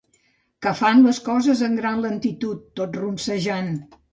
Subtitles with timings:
[0.65, 3.71] Que fan les coses amb gran lentitud, tot ronsejant.